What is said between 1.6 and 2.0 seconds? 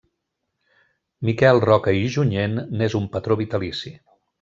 Roca